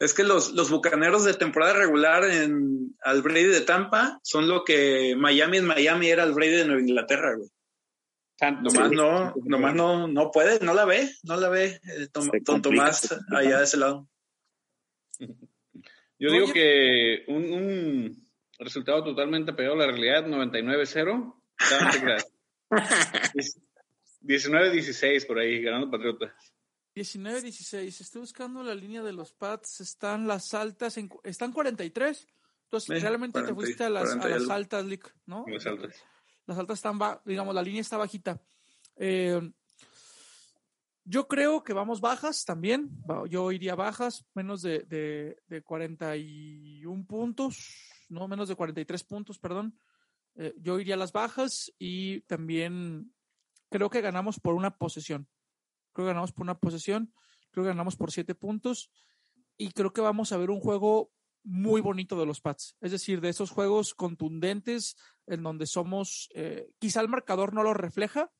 [0.00, 4.64] es que los, los bucaneros de temporada regular en al Brady de Tampa son lo
[4.64, 7.48] que Miami en Miami era el Brady de Nueva Inglaterra, güey.
[8.38, 8.74] Santos.
[8.74, 12.28] Nomás no, nomás no, no puede, no la ve, no la ve eh, Tom,
[12.62, 14.08] Tomás allá de ese lado.
[16.20, 18.27] Yo digo que un, un
[18.58, 21.14] resultado totalmente pegado a la realidad, 99-0.
[21.16, 22.26] No, te creas.
[24.22, 26.34] 19-16 por ahí, ganando Patriota.
[26.94, 28.00] 19-16.
[28.00, 29.80] Estoy buscando la línea de los Pats.
[29.80, 32.26] Están las altas, en, están 43.
[32.64, 35.44] Entonces, Eh, realmente te 40 y- fuiste a las, 40 a las altas, Lick, ¿no?
[35.48, 35.94] Las altas.
[36.46, 38.40] Las altas están, digamos, la línea está bajita.
[38.96, 39.40] Eh,
[41.04, 42.90] yo creo que vamos bajas también.
[43.30, 47.56] Yo iría bajas, menos de, de, de 41 puntos,
[48.08, 49.78] no, menos de 43 puntos, perdón.
[50.34, 53.12] Eh, yo iría a las bajas y también
[53.70, 55.28] creo que ganamos por una posesión.
[55.92, 57.12] Creo que ganamos por una posesión.
[57.50, 58.90] Creo que ganamos por 7 puntos.
[59.56, 61.10] Y creo que vamos a ver un juego
[61.44, 62.76] muy bonito de los Pats.
[62.80, 67.74] Es decir, de esos juegos contundentes en donde somos, eh, quizá el marcador no lo
[67.74, 68.30] refleja,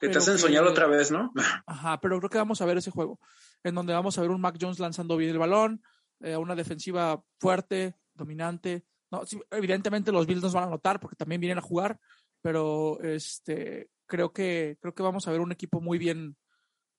[0.00, 1.32] Que te que- soñar otra vez, ¿no?
[1.66, 3.20] Ajá, pero creo que vamos a ver ese juego,
[3.62, 5.82] en donde vamos a ver un Mac Jones lanzando bien el balón,
[6.20, 8.84] eh, una defensiva fuerte, dominante.
[9.10, 11.98] No, sí, evidentemente los Bills nos van a notar porque también vienen a jugar,
[12.42, 16.36] pero este creo que creo que vamos a ver un equipo muy bien,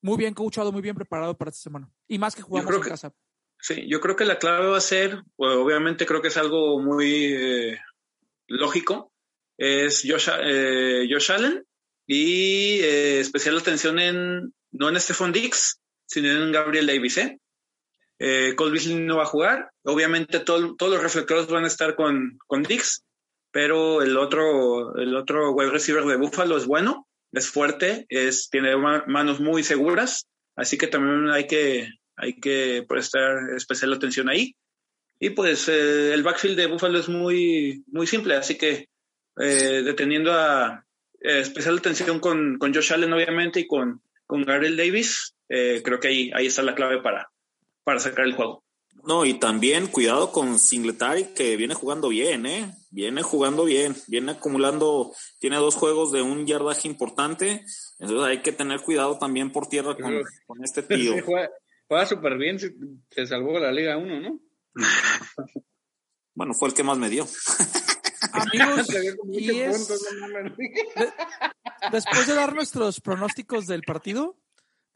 [0.01, 1.89] muy bien coachado, muy bien preparado para esta semana.
[2.07, 3.13] Y más que jugamos en que- casa.
[3.59, 6.79] Sí, yo creo que la clave va a ser, pues, obviamente creo que es algo
[6.79, 7.79] muy eh,
[8.47, 9.11] lógico,
[9.57, 11.65] es Josh, eh, Josh Allen
[12.05, 17.39] y eh, especial atención en, no en Stephon Dix, si tienen Gabriel Davis, ¿eh?
[18.19, 19.69] Eh, Cole no va a jugar.
[19.83, 23.03] Obviamente todo- todos los reflectores van a estar con, con Dix,
[23.51, 28.75] pero el otro, el otro wide receiver de Buffalo es bueno, es fuerte, es, tiene
[28.77, 34.55] ma- manos muy seguras, así que también hay que, hay que prestar especial atención ahí.
[35.19, 38.87] Y pues eh, el backfield de Buffalo es muy, muy simple, así que
[39.39, 40.83] eh, deteniendo a
[41.21, 45.99] eh, especial atención con, con Josh Allen, obviamente, y con, con Gabriel Davis, eh, creo
[45.99, 47.29] que ahí, ahí está la clave para,
[47.87, 48.65] para sacar el juego.
[49.05, 52.75] No, y también cuidado con Singletary, que viene jugando bien, ¿eh?
[52.89, 57.63] Viene jugando bien, viene acumulando, tiene dos juegos de un yardaje importante,
[57.99, 61.13] entonces hay que tener cuidado también por tierra con, Pero- con este tío.
[61.15, 61.49] Sí, juega,
[61.87, 64.39] juega súper bien, se, salvó la Liga 1, ¿no?
[66.33, 67.25] Bueno, fue el que más me dio.
[68.33, 70.53] Amigos, Se dio como y es- puntos, no mames.
[71.93, 74.37] después de dar nuestros pronósticos del partido,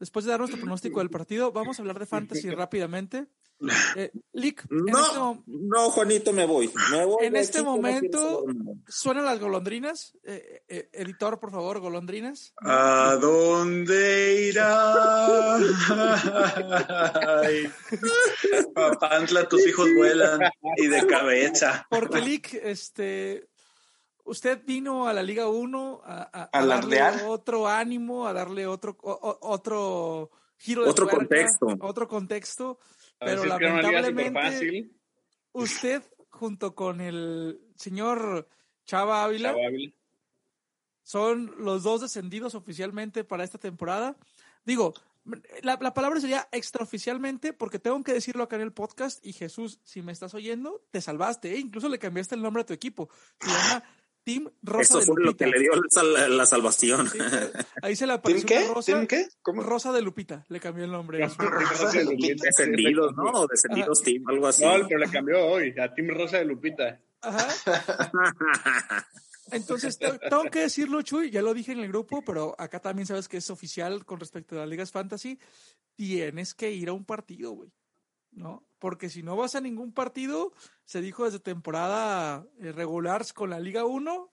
[0.02, 3.26] después de dar nuestro pronóstico del partido, vamos a hablar de fantasy rápidamente.
[3.94, 6.68] Eh, Lick, en este, No, no, Juanito, me voy.
[6.90, 8.44] Me voy En este no momento-.
[8.88, 10.18] ¿suenan las golondrinas?
[10.24, 12.54] Eh, eh, editor, por favor, golondrinas.
[12.56, 15.54] ¿A dónde irá?
[17.40, 17.70] Ay.
[18.74, 20.40] Papantla, tus hijos vuelan
[20.78, 21.86] y de cabeza.
[21.88, 23.48] Porque Lick, este,
[24.24, 27.12] usted vino a la Liga 1 a, a- a ¿Alardear?
[27.14, 31.66] darle otro ánimo, a darle otro, o- o- otro giro de Otro tuerca, contexto.
[31.80, 32.78] otro contexto,
[33.20, 34.96] A pero lamentablemente fácil.
[35.52, 38.48] usted junto con el señor
[38.84, 39.92] Chava Ávila Chava Ávila.
[41.02, 44.16] son los dos descendidos oficialmente para esta temporada.
[44.64, 44.94] Digo,
[45.62, 49.80] la, la palabra sería extraoficialmente porque tengo que decirlo acá en el podcast y Jesús,
[49.84, 51.58] si me estás oyendo, te salvaste, ¿eh?
[51.58, 53.08] incluso le cambiaste el nombre a tu equipo.
[53.40, 53.84] Se llama
[54.24, 55.72] Team Rosa Eso de fue lo que le dio
[56.14, 57.08] la, la salvación.
[57.08, 57.18] Sí,
[57.82, 58.58] ahí se le ¿Team apareció qué?
[58.64, 59.28] una rosa, ¿Team qué?
[59.42, 59.62] ¿Cómo?
[59.62, 61.26] Rosa de Lupita, le cambió el nombre.
[61.26, 62.44] Rosa de Lupita.
[62.44, 63.46] Descendidos, ¿no?
[63.48, 64.64] Descendidos team, algo así.
[64.64, 67.00] No, pero le cambió hoy a Team Rosa de Lupita.
[67.20, 67.48] Ajá.
[69.50, 73.06] Entonces, te- tengo que decirlo, Chuy, ya lo dije en el grupo, pero acá también
[73.06, 75.38] sabes que es oficial con respecto a las ligas fantasy.
[75.94, 77.70] Tienes que ir a un partido, güey.
[78.32, 78.64] ¿No?
[78.78, 80.52] Porque si no vas a ningún partido,
[80.84, 84.30] se dijo desde temporada eh, regular con la Liga 1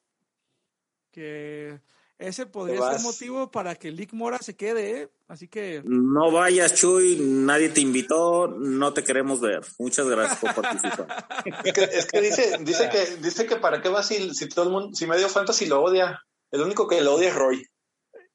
[1.11, 1.79] que
[2.19, 3.03] ese podría ser vas.
[3.03, 5.09] motivo para que Lick Mora se quede, ¿eh?
[5.29, 9.61] Así que No vayas, Chuy, nadie te invitó, no te queremos ver.
[9.77, 11.27] Muchas gracias por participar.
[11.63, 14.65] Es que, es que dice, dice que dice que para qué va si, si todo
[14.65, 16.19] el mundo, si medio fantasy lo odia.
[16.51, 17.65] El único que lo odia es Roy.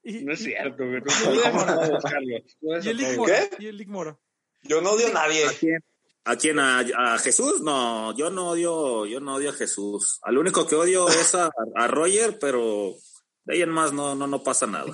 [0.03, 0.95] y, No es cierto, y
[2.89, 3.17] el Lick.
[3.17, 3.63] Mora, ¿Qué?
[3.63, 4.17] y el Lick Mora.
[4.67, 5.45] Yo no odio a nadie.
[5.47, 5.79] ¿A quién?
[6.25, 6.59] ¿A quién?
[6.59, 7.61] ¿A, a Jesús?
[7.61, 10.19] No, yo no odio, yo no odio a Jesús.
[10.23, 12.95] Al único que odio es a, a Roger, pero
[13.43, 14.91] de ahí en más no, no, no pasa nada.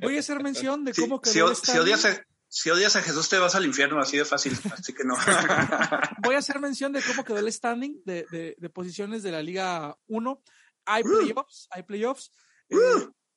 [0.00, 1.82] Voy a hacer mención de cómo quedó si si standing.
[1.82, 4.56] odias a, si odias a Jesús, te vas al infierno, así de fácil.
[4.72, 5.16] Así que no.
[6.22, 9.42] Voy a hacer mención de cómo quedó el standing de, de- de posiciones de la
[9.42, 10.42] Liga 1.
[10.86, 12.30] Hay playoffs, hay playoffs.
[12.70, 12.76] Eh,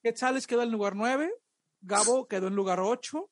[0.01, 1.29] Quetzales quedó en lugar 9,
[1.81, 3.29] Gabo quedó en lugar 8,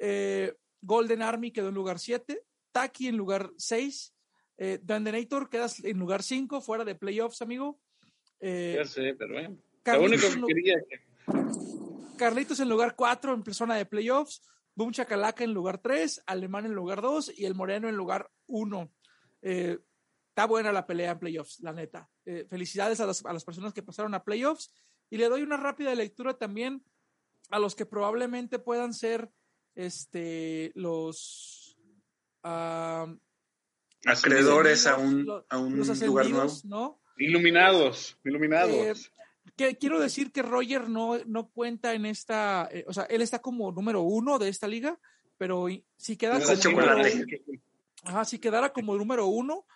[0.00, 4.14] eh, Golden Army quedó en lugar 7, Taki en lugar 6,
[4.58, 7.80] eh, Dandenator quedas en lugar 5, fuera de playoffs, amigo.
[8.40, 9.50] Eh, Ya sé, pero bueno.
[9.50, 11.00] Lo Carlitos único en que quería que
[12.18, 14.42] Carlitos en lugar 4 en zona de playoffs,
[14.74, 18.92] Boom Chacalaca en lugar 3, Alemán en lugar 2 y el Moreno en lugar 1.
[19.42, 19.78] Eh,
[20.28, 22.08] está buena la pelea en playoffs, la neta.
[22.24, 24.72] Eh, felicidades a las, a las personas que pasaron a playoffs
[25.10, 26.84] y le doy una rápida lectura también
[27.50, 29.30] a los que probablemente puedan ser
[29.74, 31.76] este, los
[32.42, 33.06] ah,
[34.04, 36.52] Acreedores a un, a un los lugar nuevo.
[36.64, 37.00] ¿no?
[37.18, 38.72] Iluminados, iluminados.
[38.72, 38.94] Eh,
[39.56, 43.40] que quiero decir que Roger no, no cuenta en esta, eh, o sea, él está
[43.40, 44.98] como número uno de esta liga,
[45.38, 47.02] pero si queda No como número,
[48.04, 49.66] ajá, si quedara como número uno,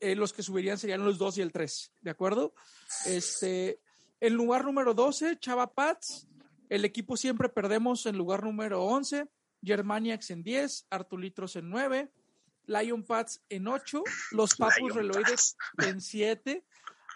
[0.00, 2.54] eh, los que subirían serían los dos y el tres, ¿de acuerdo?
[3.06, 3.80] Este,
[4.20, 6.26] en lugar número 12, Chava Pats,
[6.68, 9.26] el equipo siempre perdemos en lugar número 11,
[9.64, 12.10] Germaniacs en 10, Artulitros en 9,
[12.66, 16.64] Lion Pats en 8, los Papus Reloides en 7,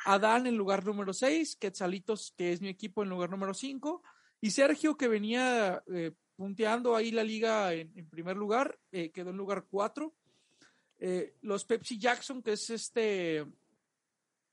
[0.05, 4.03] Adán en lugar número 6, Quetzalitos, que es mi equipo, en lugar número 5,
[4.41, 9.31] y Sergio, que venía eh, punteando ahí la liga en, en primer lugar, eh, quedó
[9.31, 10.15] en lugar 4.
[11.01, 13.45] Eh, los Pepsi Jackson, que es este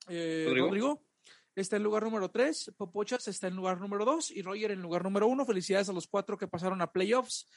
[0.08, 0.68] eh, Rodrigo.
[0.68, 1.04] Rodrigo.
[1.56, 5.04] está en lugar número 3, Popochas está en lugar número 2 y Roger en lugar
[5.04, 5.46] número 1.
[5.46, 7.48] Felicidades a los cuatro que pasaron a playoffs.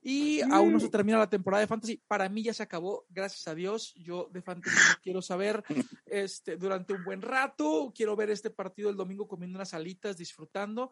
[0.00, 2.00] Y aún no se termina la temporada de Fantasy.
[2.06, 3.94] Para mí ya se acabó, gracias a Dios.
[3.96, 5.62] Yo de Fantasy no quiero saber
[6.06, 7.92] este, durante un buen rato.
[7.94, 10.90] Quiero ver este partido el domingo comiendo unas alitas, disfrutando.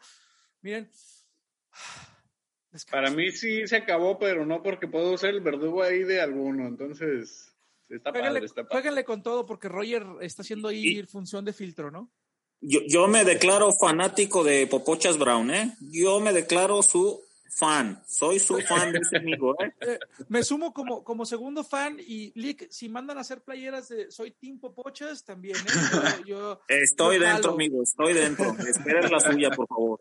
[0.62, 0.90] Miren,
[2.90, 6.66] Para mí sí se acabó, pero no porque puedo ser el verdugo ahí de alguno.
[6.66, 7.54] Entonces,
[7.88, 11.90] está Jueguenle, padre, está con todo porque Roger está haciendo ahí Y- función de filtro,
[11.90, 12.10] ¿no?
[12.60, 15.76] Yo, yo me declaro fanático de Popochas Brown, ¿eh?
[15.80, 18.02] Yo me declaro su fan.
[18.06, 19.72] Soy su fan de ese amigo, ¿eh?
[19.80, 24.10] Eh, me sumo como, como segundo fan y Lick, si mandan a hacer playeras de
[24.10, 26.22] Soy Team Popochas, también, ¿eh?
[26.26, 28.56] Yo, Estoy yo dentro, amigo, estoy dentro.
[28.68, 30.00] Esperen la suya, por favor.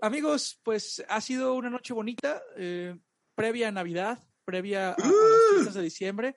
[0.00, 2.96] Amigos, pues ha sido una noche bonita, eh,
[3.34, 5.54] previa a Navidad, previa a, a las ¡Uh!
[5.54, 6.36] fiestas de diciembre.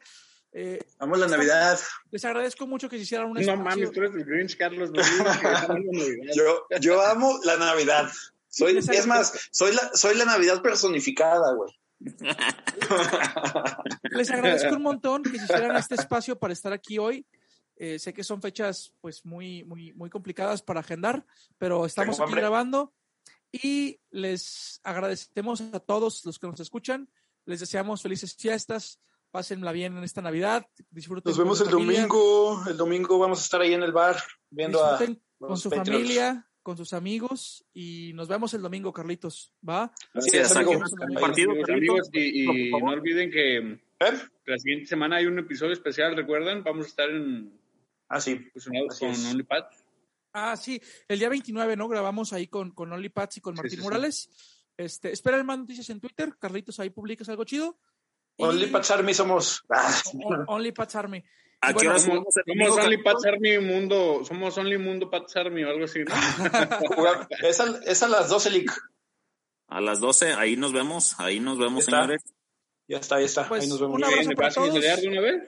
[0.51, 1.79] Eh, Vamos la Navidad.
[2.09, 3.63] les agradezco mucho que se hicieran un No espacio.
[3.63, 4.89] mames, tú eres el Grinch, Carlos.
[4.89, 4.99] No.
[6.35, 8.09] Yo, yo amo la Navidad.
[8.49, 11.71] Soy, es más, soy la, soy la Navidad personificada, güey.
[14.11, 17.25] Les agradezco un montón que se hicieran este espacio para estar aquí hoy.
[17.75, 21.25] Eh, sé que son fechas pues muy, muy, muy complicadas para agendar,
[21.57, 22.41] pero estamos Tengo aquí hambre.
[22.41, 22.93] grabando
[23.51, 27.09] y les agradecemos a todos los que nos escuchan.
[27.45, 28.99] Les deseamos felices fiestas,
[29.31, 31.29] pásenla bien en esta Navidad, disfruten.
[31.29, 32.63] Nos con vemos el familia, domingo.
[32.67, 35.69] El domingo vamos a estar ahí en el bar viendo a Disfruten con los su
[35.69, 36.01] Patriots.
[36.01, 39.53] familia, con sus amigos y nos vemos el domingo, Carlitos.
[39.67, 39.91] ¿Va?
[40.13, 44.19] Así Sí, un partido, Amigos, y, y no olviden que ¿Eh?
[44.45, 46.63] la siguiente semana hay un episodio especial, ¿recuerdan?
[46.63, 47.59] Vamos a estar en
[48.07, 48.49] Ah, sí.
[48.99, 49.25] con es.
[49.25, 49.65] OnlyPad.
[50.33, 51.87] Ah, sí, el día 29, ¿no?
[51.87, 53.81] Grabamos ahí con, con Only Pats y con Martín sí, sí.
[53.83, 54.29] Morales.
[54.77, 56.33] Este, esperen más noticias en Twitter.
[56.39, 57.77] Carlitos, ahí publicas algo chido.
[58.37, 59.63] Y- Only Pats Army somos.
[60.23, 61.23] On- Only Pats Army.
[61.61, 63.13] ¿A qué bueno, hora Somos, jugamos el somos Only Carlitos?
[63.13, 65.99] Pats Army Mundo, somos Only Mundo Pats Army o algo así,
[67.43, 68.71] es, a, es a las 12, Lick.
[69.67, 71.97] A las 12, ahí nos vemos, ahí nos vemos, Ya está.
[72.01, 72.23] señores.
[72.87, 73.47] Ya está, ahí está.
[73.47, 73.95] Pues, ahí nos vemos.
[73.97, 74.73] un abrazo ¿Me para todos.
[74.73, 75.43] de una vez?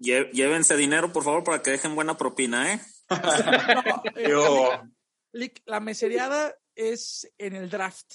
[0.00, 2.80] Lle- Llévense dinero, por favor, para que dejen buena propina, ¿eh?
[3.10, 3.16] No,
[4.16, 4.70] eh, Yo.
[5.32, 8.12] Lick, la mesereada es en el draft,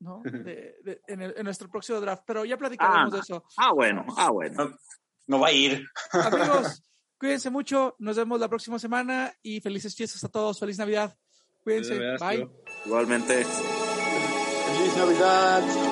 [0.00, 0.20] ¿no?
[0.24, 3.16] De- de- en, el- en nuestro próximo draft, pero ya platicaremos Ah.
[3.16, 3.44] de eso.
[3.56, 4.76] Ah, bueno, ah, bueno.
[5.26, 5.86] No va a ir.
[6.12, 6.82] Amigos,
[7.18, 7.96] cuídense mucho.
[7.98, 10.58] Nos vemos la próxima semana y felices fiestas a todos.
[10.58, 11.16] Feliz Navidad.
[11.62, 11.98] Cuídense.
[12.18, 12.48] Bye.
[12.84, 13.44] Igualmente.
[13.44, 15.91] Feliz Navidad.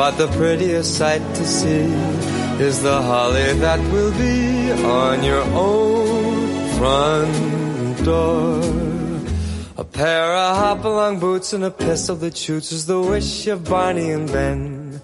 [0.00, 1.84] But the prettiest sight to see
[2.58, 8.62] is the holly that will be on your own front door.
[9.76, 14.10] A pair of hop-along boots and a pistol that shoots is the wish of Barney
[14.12, 15.02] and Ben.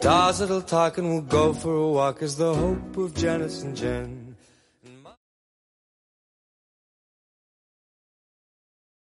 [0.00, 3.76] Dolls that'll talk and we'll go for a walk is the hope of Janice and
[3.76, 4.17] Jen.